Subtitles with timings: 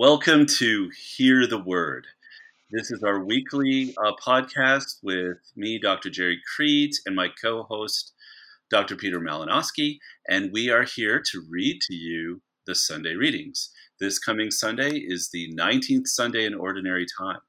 [0.00, 2.06] Welcome to Hear the Word.
[2.70, 6.08] This is our weekly uh, podcast with me, Dr.
[6.08, 8.12] Jerry Crete, and my co host,
[8.70, 8.94] Dr.
[8.94, 9.98] Peter Malinowski.
[10.28, 13.70] And we are here to read to you the Sunday readings.
[13.98, 17.40] This coming Sunday is the 19th Sunday in Ordinary Time.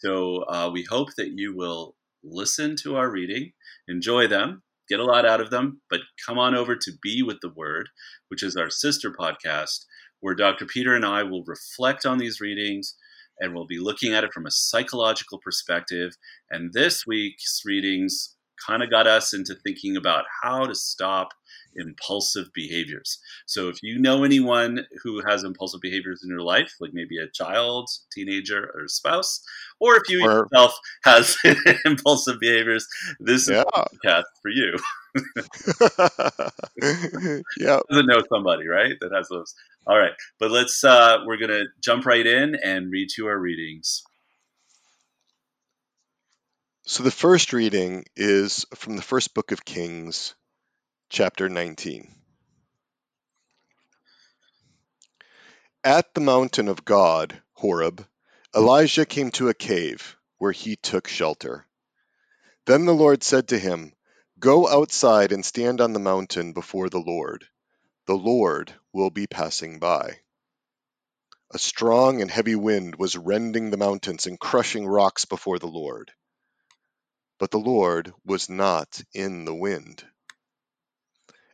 [0.00, 3.52] So uh, we hope that you will listen to our reading,
[3.88, 7.38] enjoy them, get a lot out of them, but come on over to Be with
[7.40, 7.88] the Word,
[8.28, 9.86] which is our sister podcast
[10.20, 10.66] where Dr.
[10.66, 12.94] Peter and I will reflect on these readings
[13.38, 16.12] and we'll be looking at it from a psychological perspective.
[16.50, 18.34] And this week's readings
[18.66, 21.28] kind of got us into thinking about how to stop
[21.76, 23.18] impulsive behaviors.
[23.46, 27.28] So if you know anyone who has impulsive behaviors in your life, like maybe a
[27.28, 29.42] child, teenager, or spouse,
[29.80, 31.36] or if you or, yourself has
[31.84, 32.86] impulsive behaviors,
[33.20, 33.60] this yeah.
[33.60, 34.76] is a podcast for you.
[37.58, 37.80] yeah.
[37.90, 38.94] Doesn't know somebody, right?
[39.00, 39.54] That has those.
[39.86, 40.12] All right.
[40.38, 44.02] But let's uh we're gonna jump right in and read to our readings.
[46.88, 50.36] So the first reading is from the first book of Kings,
[51.08, 52.12] chapter 19.
[55.84, 58.04] At the mountain of God, Horeb,
[58.54, 61.64] Elijah came to a cave where he took shelter.
[62.66, 63.94] Then the Lord said to him,
[64.40, 67.46] Go outside and stand on the mountain before the Lord.
[68.06, 70.18] The Lord will be passing by.
[71.52, 76.10] A strong and heavy wind was rending the mountains and crushing rocks before the Lord.
[77.38, 80.04] But the Lord was not in the wind.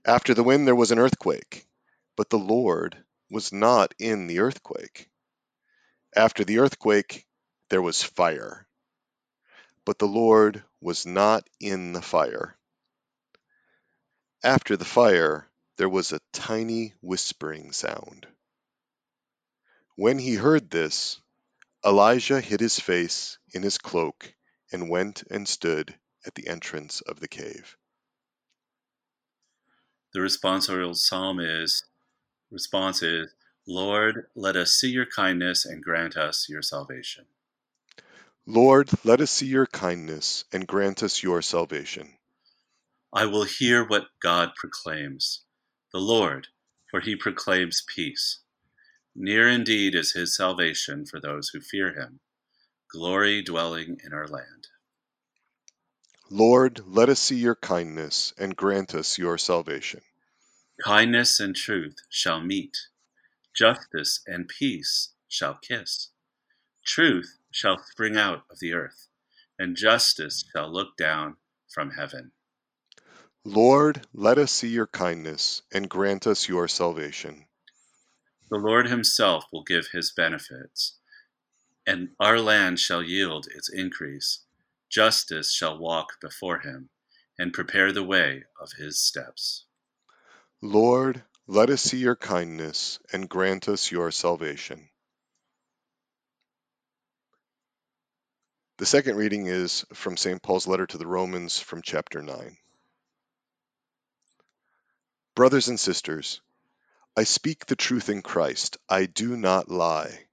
[0.05, 1.69] After the wind there was an earthquake,
[2.17, 5.09] but the Lord was not in the earthquake.
[6.17, 7.25] After the earthquake
[7.69, 8.67] there was fire,
[9.85, 12.59] but the Lord was not in the fire.
[14.43, 18.27] After the fire, there was a tiny whispering sound.
[19.95, 21.21] When he heard this,
[21.85, 24.35] Elijah hid his face in his cloak
[24.73, 25.97] and went and stood
[26.27, 27.77] at the entrance of the cave.
[30.13, 31.85] The responsorial psalm is
[32.51, 33.35] response is
[33.67, 37.25] Lord, let us see your kindness and grant us your salvation.
[38.47, 42.15] Lord, let us see your kindness and grant us your salvation.
[43.13, 45.45] I will hear what God proclaims,
[45.93, 46.49] the Lord,
[46.91, 48.41] for he proclaims peace.
[49.15, 52.21] Near indeed is his salvation for those who fear him,
[52.91, 54.69] glory dwelling in our land.
[56.35, 60.01] Lord, let us see your kindness and grant us your salvation.
[60.83, 62.75] Kindness and truth shall meet,
[63.55, 66.09] justice and peace shall kiss.
[66.87, 69.09] Truth shall spring out of the earth,
[69.59, 71.37] and justice shall look down
[71.69, 72.33] from heaven.
[73.45, 77.45] Lord, let us see your kindness and grant us your salvation.
[78.49, 80.97] The Lord himself will give his benefits,
[81.87, 84.47] and our land shall yield its increase.
[84.93, 86.91] Justice shall walk before him
[87.39, 89.65] and prepare the way of his steps.
[90.61, 94.91] Lord, let us see your kindness and grant us your salvation.
[98.77, 100.43] The second reading is from St.
[100.43, 102.59] Paul's letter to the Romans from chapter 9.
[105.35, 106.43] Brothers and sisters,
[107.17, 108.77] I speak the truth in Christ.
[108.91, 110.27] I do not lie.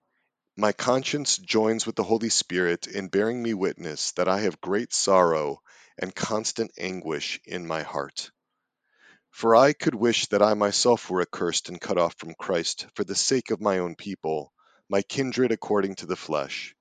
[0.59, 4.91] My conscience joins with the Holy Spirit in bearing me witness that I have great
[4.91, 5.61] sorrow
[5.97, 8.29] and constant anguish in my heart.
[9.31, 13.05] For I could wish that I myself were accursed and cut off from Christ for
[13.05, 14.51] the sake of my own people,
[14.89, 16.75] my kindred according to the flesh.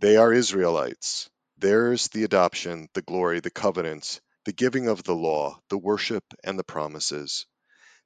[0.00, 1.30] They are Israelites.
[1.56, 6.58] Theirs the adoption, the glory, the covenants, the giving of the law, the worship, and
[6.58, 7.46] the promises.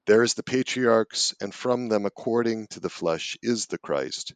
[0.04, 4.34] There is the patriarchs, and from them, according to the flesh, is the Christ,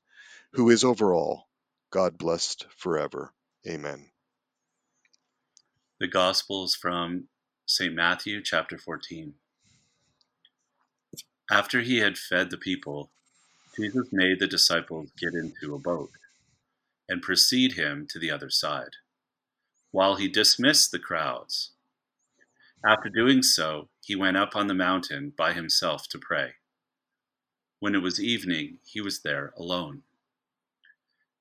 [0.53, 1.49] who is over all,
[1.91, 3.33] God blessed forever.
[3.67, 4.11] Amen.
[5.99, 7.29] The Gospel is from
[7.67, 7.95] St.
[7.95, 9.35] Matthew chapter 14.
[11.51, 13.11] After he had fed the people,
[13.77, 16.11] Jesus made the disciples get into a boat
[17.09, 18.97] and precede him to the other side,
[19.91, 21.73] while he dismissed the crowds.
[22.85, 26.55] After doing so, he went up on the mountain by himself to pray.
[27.79, 30.03] When it was evening, he was there alone.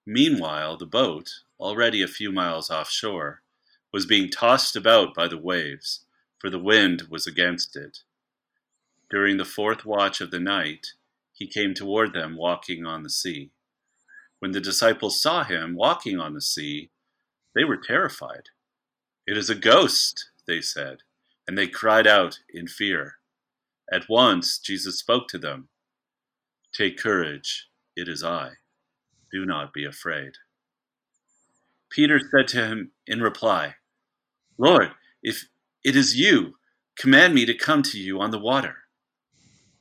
[0.05, 3.41] Meanwhile, the boat, already a few miles offshore,
[3.93, 6.05] was being tossed about by the waves,
[6.39, 7.99] for the wind was against it.
[9.09, 10.93] During the fourth watch of the night,
[11.33, 13.51] he came toward them walking on the sea.
[14.39, 16.89] When the disciples saw him walking on the sea,
[17.53, 18.49] they were terrified.
[19.27, 20.99] It is a ghost, they said
[21.51, 23.15] and they cried out in fear.
[23.91, 25.67] At once Jesus spoke to them
[26.71, 28.51] Take courage, It is I.
[29.31, 30.33] Do not be afraid.
[31.89, 33.75] Peter said to him in reply,
[34.57, 34.91] Lord,
[35.21, 35.47] if
[35.83, 36.55] it is you,
[36.97, 38.75] command me to come to you on the water.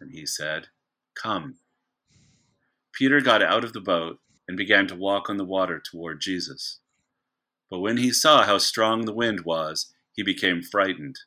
[0.00, 0.68] And he said,
[1.14, 1.56] Come.
[2.92, 4.18] Peter got out of the boat
[4.48, 6.80] and began to walk on the water toward Jesus.
[7.70, 11.20] But when he saw how strong the wind was, he became frightened,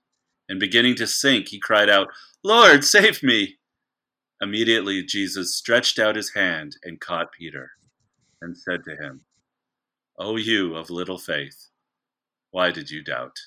[0.50, 2.10] and beginning to sink, he cried out,
[2.44, 3.58] Lord, save me!
[4.42, 7.72] Immediately Jesus stretched out his hand and caught Peter,
[8.44, 9.22] and said to him,
[10.20, 11.70] O you of little faith,
[12.52, 13.38] why did you doubt?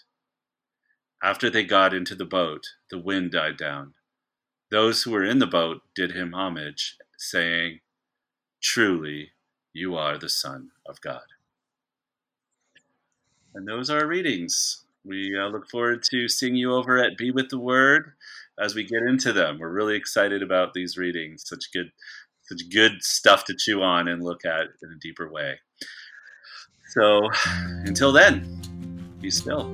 [1.23, 3.95] After they got into the boat, the wind died down.
[4.71, 7.81] Those who were in the boat did him homage, saying,
[8.61, 9.31] Truly,
[9.73, 11.23] you are the Son of God.
[13.55, 14.85] And those are our readings.
[15.05, 18.13] We uh, look forward to seeing you over at Be With the Word
[18.59, 19.59] as we get into them.
[19.59, 21.45] We're really excited about these readings.
[21.47, 21.93] Such good,
[22.49, 25.59] such good stuff to chew on and look at in a deeper way.
[26.95, 27.29] So,
[27.85, 28.61] until then,
[29.21, 29.65] be still.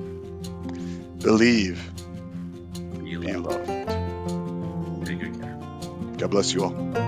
[1.19, 1.81] Believe.
[3.03, 3.69] Be Be loved.
[3.69, 5.05] loved.
[5.05, 5.57] Take good care.
[6.17, 7.02] God bless you all.